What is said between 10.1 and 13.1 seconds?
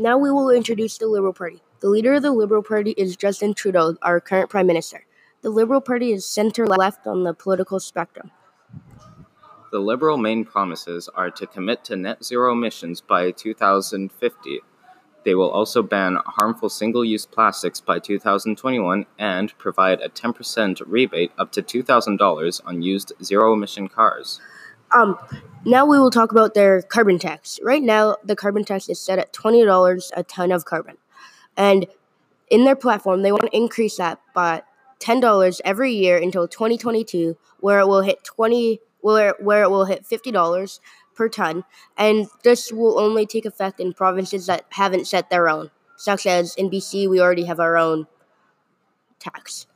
main promises are to commit to net zero emissions